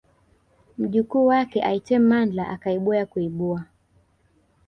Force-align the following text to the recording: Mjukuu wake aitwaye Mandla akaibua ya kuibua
Mjukuu 0.77 1.25
wake 1.25 1.61
aitwaye 1.63 1.99
Mandla 1.99 2.47
akaibua 2.49 2.97
ya 2.97 3.05
kuibua 3.05 3.65